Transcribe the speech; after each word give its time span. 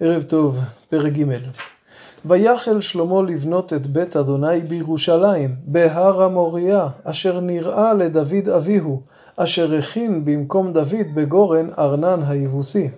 ערב 0.00 0.22
טוב, 0.22 0.58
פרק 0.88 1.12
ג' 1.12 1.24
ויחל 2.24 2.80
שלמה 2.80 3.22
לבנות 3.22 3.72
את 3.72 3.86
בית 3.86 4.16
אדוני 4.16 4.60
בירושלים, 4.60 5.54
בהר 5.64 6.22
המוריה, 6.22 6.88
אשר 7.04 7.40
נראה 7.40 7.94
לדוד 7.94 8.48
אביהו, 8.56 9.00
אשר 9.36 9.74
הכין 9.74 10.24
במקום 10.24 10.72
דוד 10.72 11.06
בגורן 11.14 11.68
ארנן 11.78 12.20
היבוסי. 12.26 12.90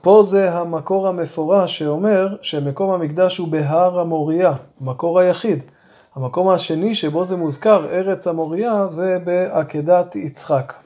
פה 0.00 0.22
זה 0.24 0.52
המקור 0.52 1.08
המפורש 1.08 1.78
שאומר 1.78 2.36
שמקום 2.42 2.90
המקדש 2.90 3.38
הוא 3.38 3.48
בהר 3.48 4.00
המוריה, 4.00 4.52
המקור 4.80 5.18
היחיד. 5.20 5.62
המקום 6.14 6.48
השני 6.48 6.94
שבו 6.94 7.24
זה 7.24 7.36
מוזכר, 7.36 7.86
ארץ 7.90 8.26
המוריה, 8.26 8.86
זה 8.86 9.18
בעקדת 9.24 10.16
יצחק. 10.16 10.81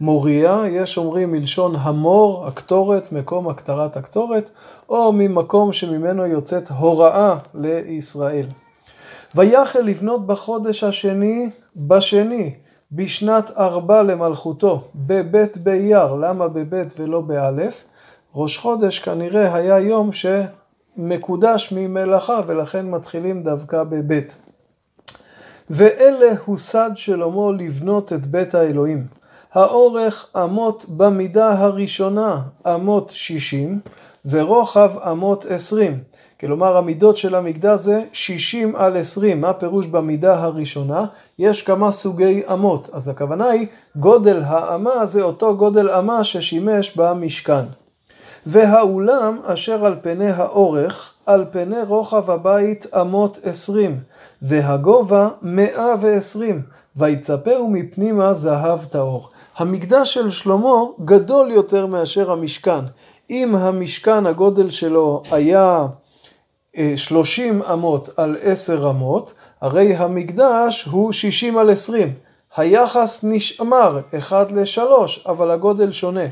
מוריה, 0.00 0.62
יש 0.66 0.98
אומרים 0.98 1.32
מלשון 1.32 1.76
המור, 1.78 2.46
הקטורת, 2.46 3.12
מקום 3.12 3.48
הקטרת 3.48 3.96
הקטורת, 3.96 4.50
או 4.88 5.12
ממקום 5.12 5.72
שממנו 5.72 6.26
יוצאת 6.26 6.68
הוראה 6.68 7.36
לישראל. 7.54 8.46
ויחל 9.34 9.80
לבנות 9.80 10.26
בחודש 10.26 10.84
השני, 10.84 11.50
בשני, 11.76 12.54
בשנת 12.92 13.50
ארבע 13.58 14.02
למלכותו, 14.02 14.84
בבית 14.94 15.58
באייר, 15.58 16.14
למה 16.14 16.48
בבית 16.48 17.00
ולא 17.00 17.20
באלף? 17.20 17.84
ראש 18.34 18.58
חודש 18.58 18.98
כנראה 18.98 19.54
היה 19.54 19.78
יום 19.78 20.10
שמקודש 20.12 21.72
ממלאכה 21.76 22.40
ולכן 22.46 22.90
מתחילים 22.90 23.42
דווקא 23.42 23.84
בבית. 23.84 24.34
ואלה 25.70 26.34
הוסד 26.44 26.90
שלמה 26.94 27.52
לבנות 27.58 28.12
את 28.12 28.26
בית 28.26 28.54
האלוהים. 28.54 29.19
האורך 29.52 30.26
אמות 30.44 30.86
במידה 30.88 31.58
הראשונה 31.58 32.40
אמות 32.66 33.10
שישים 33.10 33.80
ורוחב 34.26 34.90
אמות 35.10 35.44
עשרים. 35.44 35.98
כלומר 36.40 36.76
המידות 36.76 37.16
של 37.16 37.34
המקדש 37.34 37.80
זה 37.80 38.04
שישים 38.12 38.76
על 38.76 38.96
עשרים. 38.96 39.40
מה 39.40 39.52
פירוש 39.52 39.86
במידה 39.86 40.42
הראשונה? 40.42 41.04
יש 41.38 41.62
כמה 41.62 41.92
סוגי 41.92 42.42
אמות. 42.52 42.90
אז 42.92 43.08
הכוונה 43.08 43.48
היא 43.48 43.66
גודל 43.96 44.42
האמה 44.46 45.06
זה 45.06 45.22
אותו 45.22 45.56
גודל 45.56 45.90
אמה 45.90 46.24
ששימש 46.24 46.96
במשכן. 46.96 47.64
והאולם 48.46 49.38
אשר 49.44 49.86
על 49.86 49.96
פני 50.02 50.30
האורך, 50.30 51.12
על 51.26 51.44
פני 51.50 51.82
רוחב 51.88 52.30
הבית 52.30 52.86
אמות 53.00 53.38
עשרים, 53.42 54.00
והגובה 54.42 55.28
מאה 55.42 55.94
ועשרים, 56.00 56.62
ויצפהו 56.96 57.70
מפנימה 57.70 58.34
זהב 58.34 58.84
טהור. 58.84 59.28
המקדש 59.56 60.14
של 60.14 60.30
שלמה 60.30 60.74
גדול 61.04 61.50
יותר 61.50 61.86
מאשר 61.86 62.30
המשכן. 62.30 62.84
אם 63.30 63.56
המשכן 63.56 64.26
הגודל 64.26 64.70
שלו 64.70 65.22
היה 65.30 65.86
30 66.96 67.62
אה, 67.62 67.72
אמות 67.72 68.08
על 68.16 68.36
10 68.42 68.90
אמות, 68.90 69.34
הרי 69.60 69.94
המקדש 69.96 70.84
הוא 70.84 71.12
60 71.12 71.58
על 71.58 71.70
20. 71.70 72.12
היחס 72.56 73.24
נשמר 73.24 74.00
1 74.18 74.52
ל-3, 74.52 74.80
אבל 75.26 75.50
הגודל 75.50 75.92
שונה. 75.92 76.24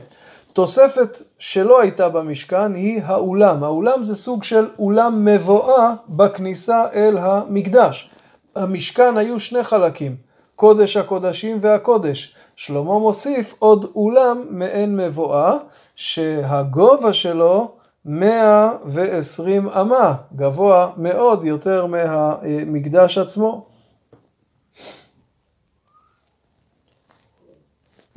תוספת 0.53 1.23
שלא 1.39 1.81
הייתה 1.81 2.09
במשכן 2.09 2.75
היא 2.75 3.03
האולם. 3.05 3.65
האולם 3.65 4.05
זה 4.05 4.17
סוג 4.17 4.43
של 4.43 4.67
אולם 4.79 5.25
מבואה 5.25 5.95
בכניסה 6.09 6.85
אל 6.95 7.19
המקדש. 7.19 8.11
המשכן 8.57 9.17
היו 9.17 9.41
שני 9.41 9.65
חלקים, 9.65 10.17
קודש 10.59 10.97
הקודשים 10.97 11.59
והקודש. 11.61 12.35
שלמה 12.57 12.99
מוסיף 12.99 13.55
עוד 13.59 13.91
אולם 13.95 14.45
מעין 14.51 14.97
מבואה, 14.97 15.57
שהגובה 15.95 17.13
שלו 17.13 17.75
120 18.05 19.69
אמה, 19.69 20.15
גבוה 20.37 20.91
מאוד 20.97 21.45
יותר 21.45 21.87
מהמקדש 21.87 23.19
עצמו. 23.19 23.67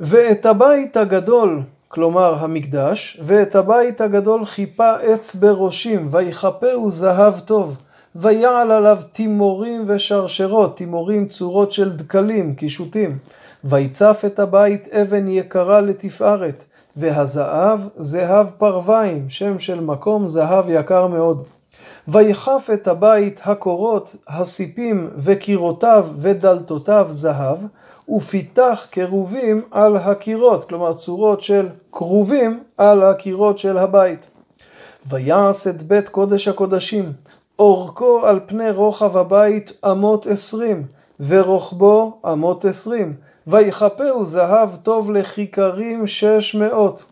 ואת 0.00 0.46
הבית 0.46 0.96
הגדול, 0.96 1.60
כלומר 1.88 2.34
המקדש, 2.34 3.20
ואת 3.24 3.54
הבית 3.54 4.00
הגדול 4.00 4.44
חיפה 4.44 4.94
עץ 4.96 5.34
בראשים, 5.34 6.08
ויכפהו 6.10 6.90
זהב 6.90 7.40
טוב. 7.40 7.76
ויעל 8.16 8.70
עליו 8.70 8.98
תימורים 9.12 9.84
ושרשרות, 9.86 10.76
תימורים 10.76 11.28
צורות 11.28 11.72
של 11.72 11.96
דקלים, 11.96 12.54
קישוטים. 12.54 13.18
ויצף 13.64 14.22
את 14.26 14.38
הבית 14.38 14.88
אבן 14.88 15.28
יקרה 15.28 15.80
לתפארת, 15.80 16.64
והזהב 16.96 17.80
זהב 17.96 18.46
פרוויים, 18.58 19.30
שם 19.30 19.58
של 19.58 19.80
מקום 19.80 20.26
זהב 20.26 20.64
יקר 20.68 21.06
מאוד. 21.06 21.42
ויכף 22.08 22.68
את 22.74 22.88
הבית 22.88 23.40
הקורות, 23.44 24.16
הסיפים 24.28 25.10
וקירותיו 25.16 26.06
ודלתותיו 26.18 27.06
זהב, 27.10 27.58
ופיתח 28.08 28.86
קרובים 28.90 29.62
על 29.70 29.96
הקירות, 29.96 30.68
כלומר 30.68 30.92
צורות 30.92 31.40
של 31.40 31.68
קרובים 31.90 32.62
על 32.78 33.02
הקירות 33.02 33.58
של 33.58 33.78
הבית. 33.78 34.26
ויעש 35.06 35.66
את 35.66 35.82
בית 35.82 36.08
קודש 36.08 36.48
הקודשים, 36.48 37.12
אורכו 37.58 38.26
על 38.26 38.40
פני 38.46 38.70
רוחב 38.70 39.16
הבית 39.16 39.72
אמות 39.90 40.26
עשרים, 40.26 40.82
ורוחבו 41.20 42.20
אמות 42.32 42.64
עשרים, 42.64 43.14
ויכפהו 43.46 44.26
זהב 44.26 44.76
טוב 44.76 45.10
לכיכרים 45.10 46.06
שש 46.06 46.54
מאות, 46.54 47.02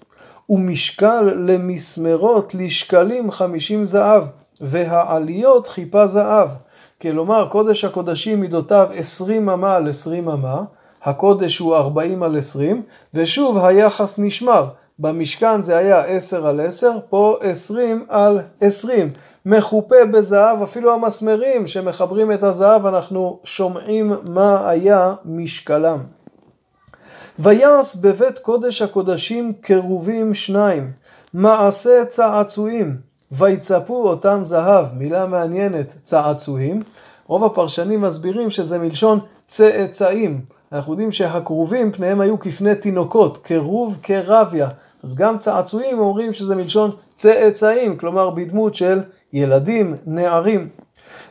ומשקל 0.50 1.32
למסמרות 1.36 2.54
לשקלים 2.54 3.30
חמישים 3.30 3.84
זהב, 3.84 4.24
והעליות 4.60 5.68
חיפה 5.68 6.06
זהב. 6.06 6.48
כלומר, 7.02 7.48
קודש 7.48 7.84
הקודשים 7.84 8.40
מידותיו 8.40 8.88
עשרים 8.94 9.48
אמה 9.48 9.76
על 9.76 9.88
עשרים 9.88 10.28
אמה, 10.28 10.62
הקודש 11.02 11.58
הוא 11.58 11.76
ארבעים 11.76 12.22
על 12.22 12.36
עשרים, 12.36 12.82
ושוב 13.14 13.58
היחס 13.58 14.18
נשמר. 14.18 14.66
במשכן 14.98 15.60
זה 15.60 15.76
היה 15.76 16.04
עשר 16.04 16.46
על 16.46 16.60
עשר, 16.60 16.92
פה 17.10 17.36
עשרים 17.40 18.04
על 18.08 18.40
עשרים. 18.60 19.10
מחופה 19.46 20.04
בזהב, 20.12 20.62
אפילו 20.62 20.94
המסמרים 20.94 21.66
שמחברים 21.66 22.32
את 22.32 22.42
הזהב, 22.42 22.86
אנחנו 22.86 23.38
שומעים 23.44 24.12
מה 24.28 24.68
היה 24.68 25.14
משקלם. 25.24 25.98
ויעש 27.38 27.96
בבית 27.96 28.38
קודש 28.38 28.82
הקודשים 28.82 29.52
קרובים 29.60 30.34
שניים, 30.34 30.92
מעשה 31.34 32.04
צעצועים, 32.08 32.96
ויצפו 33.32 34.08
אותם 34.08 34.38
זהב, 34.42 34.84
מילה 34.94 35.26
מעניינת, 35.26 35.94
צעצועים. 36.02 36.82
רוב 37.26 37.44
הפרשנים 37.44 38.00
מסבירים 38.00 38.50
שזה 38.50 38.78
מלשון 38.78 39.20
צאצאים. 39.46 40.40
אנחנו 40.72 40.92
יודעים 40.92 41.12
שהכרובים 41.12 41.92
פניהם 41.92 42.20
היו 42.20 42.40
כפני 42.40 42.74
תינוקות, 42.74 43.38
קרוב 43.42 43.96
קרביה. 44.02 44.68
אז 45.02 45.14
גם 45.14 45.38
צעצועים 45.38 45.98
אומרים 45.98 46.32
שזה 46.32 46.56
מלשון 46.56 46.90
צאצאים, 47.20 47.97
כלומר 47.97 48.31
בדמות 48.31 48.75
של 48.75 49.00
ילדים, 49.32 49.94
נערים. 50.06 50.69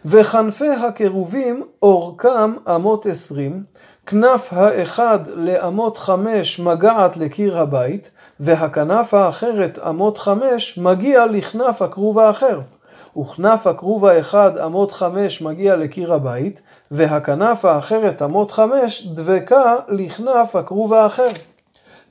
וכנפי 0.06 0.70
הקרובים 0.70 1.64
אורכם 1.82 2.54
אמות 2.76 3.06
עשרים, 3.06 3.64
כנף 4.06 4.54
האחד 4.54 5.20
לאמות 5.36 5.98
חמש 5.98 6.60
מגעת 6.60 7.18
לקיר 7.18 7.58
הבית, 7.58 8.10
והכנף 8.40 9.14
האחרת 9.14 9.80
אמות 9.90 10.18
חמש 10.18 10.78
מגיע 10.78 11.26
לכנף 11.26 11.82
הכרוב 11.82 12.20
האחר. 12.20 12.60
וכנף 13.18 13.68
הכרוב 13.68 14.06
האחד 14.06 14.58
אמות 14.58 14.92
חמש 14.92 15.42
מגיע 15.42 15.76
לקיר 15.76 16.14
הבית, 16.14 16.62
והכנף 16.92 17.66
האחרת 17.66 18.22
אמות 18.22 18.52
חמש 18.52 19.08
דבקה 19.08 19.76
לכנף 19.88 20.56
הכרוב 20.56 20.94
האחר. 20.94 21.30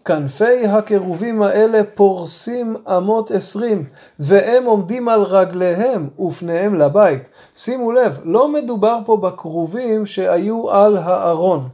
כנפי 0.08 0.66
הקרובים 0.66 1.42
האלה 1.42 1.80
פורסים 1.94 2.76
אמות 2.96 3.30
עשרים, 3.30 3.84
והם 4.18 4.64
עומדים 4.64 5.08
על 5.08 5.22
רגליהם 5.22 6.08
ופניהם 6.20 6.74
לבית. 6.74 7.28
שימו 7.54 7.92
לב, 7.92 8.18
לא 8.24 8.52
מדובר 8.52 8.98
פה 9.04 9.16
בכרובים 9.16 10.06
שהיו 10.06 10.70
על 10.70 10.96
הארון. 10.96 11.68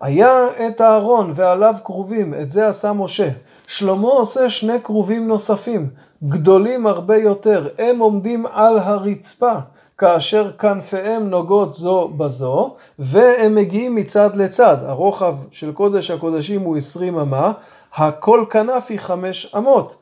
היה 0.00 0.46
את 0.66 0.80
הארון 0.80 1.32
ועליו 1.34 1.74
כרובים, 1.84 2.34
את 2.34 2.50
זה 2.50 2.68
עשה 2.68 2.92
משה. 2.92 3.28
שלמה 3.66 4.08
עושה 4.08 4.50
שני 4.50 4.80
כרובים 4.82 5.28
נוספים, 5.28 5.90
גדולים 6.24 6.86
הרבה 6.86 7.16
יותר, 7.16 7.68
הם 7.78 7.98
עומדים 7.98 8.46
על 8.46 8.78
הרצפה. 8.78 9.54
כאשר 10.00 10.50
כנפיהם 10.58 11.30
נוגעות 11.30 11.74
זו 11.74 12.08
בזו, 12.08 12.74
והם 12.98 13.54
מגיעים 13.54 13.94
מצד 13.94 14.36
לצד. 14.36 14.76
הרוחב 14.82 15.34
של 15.50 15.72
קודש 15.72 16.10
הקודשים 16.10 16.60
הוא 16.60 16.76
20 16.76 17.18
אמה, 17.18 17.52
הכל 17.94 18.44
כנף 18.50 18.86
היא 18.88 18.98
5 18.98 19.54
אמות. 19.56 19.96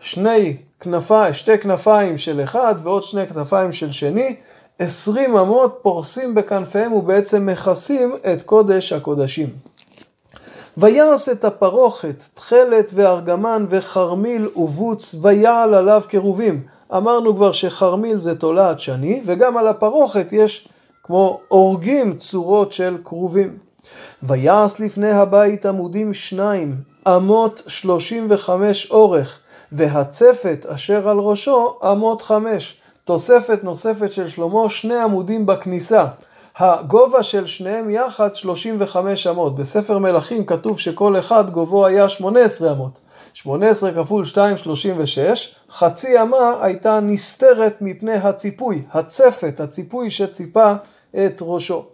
שני 0.00 0.56
כנפיים, 0.80 1.32
שתי 1.34 1.58
כנפיים 1.58 2.18
של 2.18 2.40
אחד 2.44 2.74
ועוד 2.82 3.02
שני 3.02 3.26
כנפיים 3.26 3.72
של 3.72 3.92
שני, 3.92 4.36
20 4.78 5.36
אמות 5.36 5.78
פורסים 5.82 6.34
בכנפיהם 6.34 6.92
ובעצם 6.92 7.46
מכסים 7.46 8.12
את 8.32 8.42
קודש 8.42 8.92
הקודשים. 8.92 9.48
ויעש 10.76 11.28
את 11.28 11.44
הפרוכת, 11.44 12.22
תכלת 12.34 12.90
וארגמן 12.94 13.66
וחרמיל 13.70 14.48
ובוץ, 14.56 15.14
ויעל 15.22 15.74
עליו 15.74 16.02
קרובים. 16.08 16.73
אמרנו 16.92 17.36
כבר 17.36 17.52
שחרמיל 17.52 18.16
זה 18.16 18.34
תולעת 18.34 18.80
שני, 18.80 19.22
וגם 19.26 19.56
על 19.56 19.68
הפרוכת 19.68 20.26
יש 20.32 20.68
כמו 21.02 21.40
הורגים 21.48 22.16
צורות 22.16 22.72
של 22.72 22.96
כרובים. 23.04 23.58
ויעש 24.22 24.80
לפני 24.80 25.10
הבית 25.10 25.66
עמודים 25.66 26.14
שניים, 26.14 26.76
אמות 27.08 27.62
שלושים 27.66 28.26
וחמש 28.30 28.90
אורך, 28.90 29.38
והצפת 29.72 30.66
אשר 30.68 31.08
על 31.08 31.18
ראשו 31.18 31.78
אמות 31.92 32.22
חמש. 32.22 32.76
תוספת 33.04 33.64
נוספת 33.64 34.12
של 34.12 34.28
שלמה, 34.28 34.70
שני 34.70 34.96
עמודים 34.96 35.46
בכניסה. 35.46 36.06
הגובה 36.56 37.22
של 37.22 37.46
שניהם 37.46 37.90
יחד 37.90 38.34
35 38.34 39.26
אמות. 39.26 39.56
בספר 39.56 39.98
מלכים 39.98 40.46
כתוב 40.46 40.78
שכל 40.78 41.18
אחד 41.18 41.50
גובהו 41.50 41.86
היה 41.86 42.08
18 42.08 42.72
אמות. 42.72 42.98
18 43.34 43.92
כפול 43.92 44.24
2, 44.24 44.56
36. 44.56 45.54
חצי 45.70 46.22
אמה 46.22 46.58
הייתה 46.62 47.00
נסתרת 47.00 47.76
מפני 47.80 48.12
הציפוי, 48.12 48.82
הצפת, 48.92 49.60
הציפוי 49.60 50.10
שציפה 50.10 50.72
את 51.14 51.38
ראשו. 51.40 51.84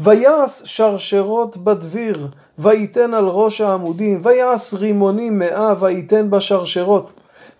ויעש 0.00 0.62
שרשרות 0.64 1.56
בדביר, 1.56 2.28
וייתן 2.58 3.14
על 3.14 3.24
ראש 3.24 3.60
העמודים, 3.60 4.20
ויעש 4.22 4.74
רימונים 4.74 5.38
מאה, 5.38 5.74
וייתן 5.80 6.30
בשרשרות. 6.30 7.12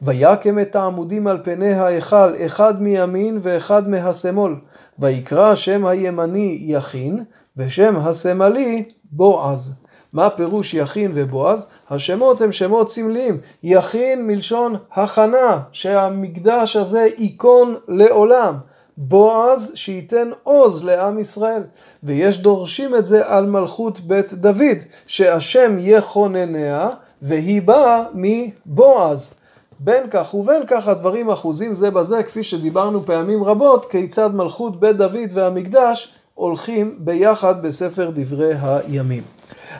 ויקם 0.03 0.59
את 0.59 0.77
העמודים 0.77 1.27
על 1.27 1.39
פני 1.45 1.73
ההיכל, 1.73 2.47
אחד 2.47 2.83
מימין 2.83 3.39
ואחד 3.43 3.89
מהשמאל. 3.89 4.53
ויקרא 4.99 5.55
שם 5.55 5.87
הימני 5.87 6.59
יכין, 6.61 7.25
ושם 7.57 7.97
השמאלי 7.97 8.85
בועז. 9.13 9.88
מה 10.13 10.31
פירוש 10.31 10.75
יכין 10.75 11.13
ובועז? 11.15 11.71
השמות 11.91 12.41
הם 12.41 12.53
שמות 12.53 12.91
סמליים. 12.91 13.39
יכין 13.63 14.27
מלשון 14.27 14.77
הכנה, 14.93 15.61
שהמקדש 15.73 16.77
הזה 16.77 17.09
ייכון 17.19 17.75
לעולם. 17.89 18.55
בועז 18.97 19.73
שייתן 19.75 20.31
עוז 20.43 20.85
לעם 20.85 21.19
ישראל. 21.19 21.63
ויש 22.03 22.39
דורשים 22.39 22.95
את 22.95 23.07
זה 23.07 23.27
על 23.27 23.47
מלכות 23.47 24.01
בית 24.01 24.33
דוד, 24.33 24.79
שהשם 25.07 25.77
יכונניה, 25.81 26.89
והיא 27.23 27.63
באה 27.63 28.03
מבועז. 28.15 29.35
בין 29.81 30.05
כך 30.11 30.35
ובין 30.35 30.63
כך 30.67 30.89
הדברים 30.89 31.31
אחוזים 31.31 31.75
זה 31.75 31.91
בזה, 31.91 32.23
כפי 32.23 32.43
שדיברנו 32.43 33.07
פעמים 33.07 33.45
רבות, 33.45 33.91
כיצד 33.91 34.35
מלכות 34.35 34.81
בית 34.81 34.97
דוד 34.97 35.31
והמקדש 35.35 36.15
הולכים 36.39 36.95
ביחד 36.99 37.63
בספר 37.63 38.11
דברי 38.15 38.53
הימים. 38.61 39.23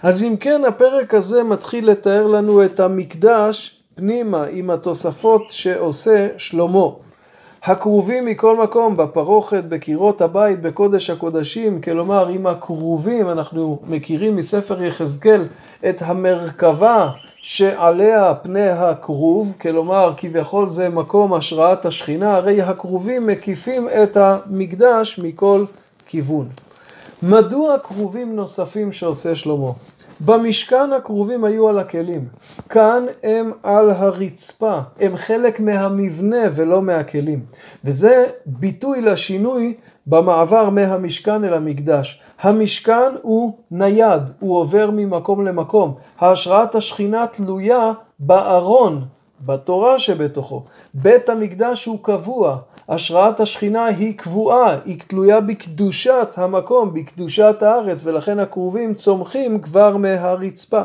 אז 0.03 0.23
אם 0.23 0.37
כן, 0.37 0.63
הפרק 0.69 1.15
הזה 1.15 1.43
מתחיל 1.43 1.91
לתאר 1.91 2.27
לנו 2.27 2.65
את 2.65 2.81
המקדש 2.81 3.81
פנימה 3.95 4.45
עם 4.51 4.71
התוספות 4.71 5.43
שעושה 5.49 6.29
שלמה. 6.37 6.87
הכרובים 7.63 8.25
מכל 8.25 8.63
מקום, 8.63 8.97
בפרוכת, 8.97 9.65
בקירות 9.65 10.21
הבית, 10.21 10.63
בקודש 10.63 11.11
הקודשים, 11.11 11.81
כלומר 11.81 12.29
עם 12.29 12.47
הכרובים, 12.47 13.29
אנחנו 13.29 13.79
מכירים 13.89 14.37
מספר 14.37 14.83
יחזקאל 14.83 15.45
את 15.89 16.03
המרכבה 16.03 17.11
שעליה 17.43 18.35
פני 18.35 18.69
הכרוב, 18.69 19.55
כלומר 19.61 20.13
כביכול 20.17 20.71
זה 20.71 20.89
מקום 20.89 21.35
השראת 21.35 21.87
השכינה, 21.87 22.37
הרי 22.37 22.63
הכרובים 22.63 23.27
מקיפים 23.27 23.89
את 24.03 24.17
המקדש 24.17 25.19
מכל 25.19 25.65
כיוון. 26.09 26.49
מדוע 27.23 27.79
כרובים 27.79 28.37
נוספים 28.37 28.93
שעושה 28.93 29.37
שלמה? 29.37 29.71
במשכן 30.21 30.93
הכרובים 30.97 31.45
היו 31.45 31.69
על 31.69 31.79
הכלים, 31.79 32.29
כאן 32.69 33.07
הם 33.23 33.51
על 33.63 33.91
הרצפה, 33.91 34.79
הם 35.01 35.17
חלק 35.17 35.61
מהמבנה 35.61 36.43
ולא 36.55 36.83
מהכלים. 36.83 37.41
וזה 37.85 38.27
ביטוי 38.47 39.01
לשינוי 39.01 39.75
במעבר 40.07 40.71
מהמשכן 40.71 41.45
אל 41.45 41.55
המקדש. 41.55 42.23
המשכן 42.41 43.11
הוא 43.23 43.59
נייד, 43.71 44.23
הוא 44.41 44.57
עובר 44.57 44.91
ממקום 44.93 45.47
למקום. 45.47 45.95
ההשראת 46.19 46.75
השכינה 46.75 47.27
תלויה 47.27 47.93
בארון, 48.19 49.05
בתורה 49.47 49.99
שבתוכו. 49.99 50.63
בית 50.95 51.29
המקדש 51.29 51.85
הוא 51.85 51.99
קבוע, 52.03 52.57
השראת 52.89 53.41
השכינה 53.41 53.87
היא 53.87 54.19
קבועה, 54.19 54.77
היא 54.85 54.99
תלויה 55.07 55.41
בקדושת 55.41 56.29
המקום, 56.37 56.95
בקדושת 56.95 57.63
הארץ, 57.63 58.07
ולכן 58.07 58.39
הכרובים 58.39 58.95
צומחים 58.95 59.61
כבר 59.61 59.97
מהרצפה. 59.97 60.83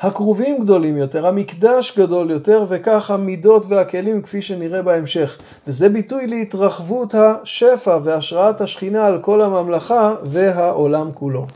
הכרובים 0.00 0.64
גדולים 0.64 0.96
יותר, 0.96 1.26
המקדש 1.26 1.98
גדול 1.98 2.30
יותר, 2.30 2.64
וכך 2.68 3.10
המידות 3.10 3.64
והכלים 3.68 4.22
כפי 4.22 4.42
שנראה 4.42 4.82
בהמשך. 4.82 5.38
וזה 5.66 5.88
ביטוי 5.88 6.26
להתרחבות 6.26 7.14
השפע 7.14 7.98
והשראת 8.02 8.60
השכינה 8.60 9.06
על 9.06 9.18
כל 9.20 9.42
הממלכה 9.42 10.14
והעולם 10.24 11.10
כולו. 11.14 11.46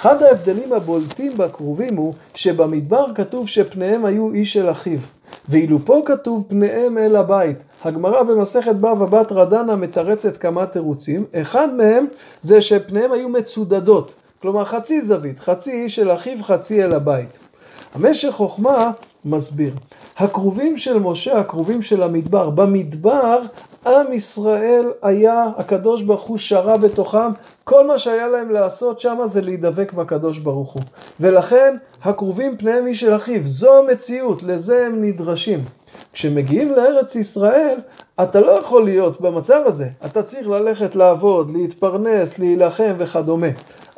אחד 0.00 0.22
ההבדלים 0.22 0.72
הבולטים 0.72 1.32
בכרובים 1.36 1.96
הוא 1.96 2.12
שבמדבר 2.34 3.06
כתוב 3.14 3.48
שפניהם 3.48 4.04
היו 4.04 4.32
איש 4.32 4.56
אל 4.56 4.70
אחיו, 4.70 4.98
ואילו 5.50 5.78
פה 5.84 6.02
כתוב 6.04 6.44
פניהם 6.48 6.98
אל 6.98 7.16
הבית. 7.16 7.56
הגמרא 7.84 8.22
במסכת 8.22 8.74
בבא 8.74 8.94
בתרא 8.94 9.44
דנה 9.44 9.76
מתרצת 9.76 10.36
כמה 10.36 10.66
תירוצים, 10.66 11.24
אחד 11.34 11.74
מהם 11.74 12.06
זה 12.42 12.60
שפניהם 12.60 13.12
היו 13.12 13.28
מצודדות, 13.28 14.12
כלומר 14.42 14.64
חצי 14.64 15.02
זווית, 15.02 15.40
חצי 15.40 15.86
אל 15.98 16.14
אחיו, 16.14 16.42
חצי 16.42 16.84
אל 16.84 16.94
הבית. 16.94 17.28
המשך 17.94 18.30
חוכמה 18.30 18.90
מסביר, 19.24 19.74
הכרובים 20.16 20.76
של 20.76 20.98
משה, 20.98 21.38
הכרובים 21.38 21.82
של 21.82 22.02
המדבר, 22.02 22.50
במדבר 22.50 23.40
עם 23.86 24.12
ישראל 24.12 24.86
היה, 25.02 25.46
הקדוש 25.56 26.02
ברוך 26.02 26.22
הוא 26.22 26.38
שרה 26.38 26.76
בתוכם, 26.76 27.30
כל 27.70 27.86
מה 27.86 27.98
שהיה 27.98 28.28
להם 28.28 28.50
לעשות 28.50 29.00
שם 29.00 29.18
זה 29.26 29.40
להידבק 29.40 29.92
בקדוש 29.92 30.38
ברוך 30.38 30.72
הוא. 30.72 30.82
ולכן 31.20 31.76
הכרובים 32.02 32.56
פניהם 32.56 32.86
איש 32.86 33.04
אל 33.04 33.16
אחיו, 33.16 33.40
זו 33.44 33.78
המציאות, 33.78 34.42
לזה 34.42 34.86
הם 34.86 35.04
נדרשים. 35.04 35.64
כשמגיעים 36.12 36.72
לארץ 36.74 37.16
ישראל, 37.16 37.78
אתה 38.22 38.40
לא 38.40 38.50
יכול 38.50 38.84
להיות 38.84 39.20
במצב 39.20 39.62
הזה. 39.66 39.88
אתה 40.04 40.22
צריך 40.22 40.48
ללכת 40.48 40.96
לעבוד, 40.96 41.50
להתפרנס, 41.50 42.38
להילחם 42.38 42.94
וכדומה. 42.98 43.46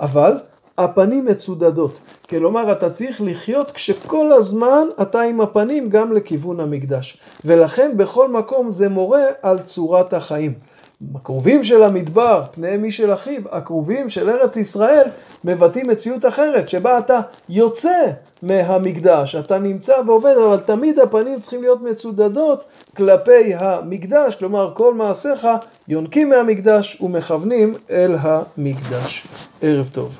אבל 0.01 0.37
הפנים 0.79 1.25
מצודדות. 1.25 1.99
כלומר, 2.29 2.73
אתה 2.73 2.91
צריך 2.91 3.21
לחיות 3.25 3.71
כשכל 3.71 4.33
הזמן 4.33 4.87
אתה 5.03 5.21
עם 5.21 5.41
הפנים 5.41 5.89
גם 5.89 6.13
לכיוון 6.13 6.61
המקדש. 6.61 7.21
ולכן 7.45 7.93
בכל 7.97 8.29
מקום 8.29 8.71
זה 8.71 8.89
מורה 8.89 9.25
על 9.43 9.59
צורת 9.59 10.13
החיים. 10.13 10.72
הקרובים 11.15 11.65
של 11.65 11.83
המדבר, 11.83 12.43
פניהם 12.53 12.85
איש 12.85 12.97
של 12.97 13.15
אחיו, 13.15 13.43
הקרובים 13.51 14.11
של 14.11 14.31
ארץ 14.31 14.57
ישראל, 14.57 15.05
מבטאים 15.45 15.89
מציאות 15.89 16.25
אחרת, 16.25 16.69
שבה 16.69 16.99
אתה 16.99 17.21
יוצא 17.49 18.05
מהמקדש, 18.43 19.35
אתה 19.35 19.59
נמצא 19.59 19.95
ועובד, 20.07 20.35
אבל 20.47 20.57
תמיד 20.57 20.99
הפנים 20.99 21.41
צריכים 21.41 21.63
להיות 21.63 21.83
מצודדות 21.83 22.65
כלפי 22.97 23.55
המקדש, 23.55 24.35
כלומר 24.35 24.73
כל 24.75 24.95
מעשיך 24.95 25.49
יונקים 25.89 26.31
מהמקדש 26.31 27.01
ומכוונים 27.01 27.75
אל 27.91 28.17
המקדש. 28.21 29.27
ערב 29.63 29.89
טוב. 29.93 30.19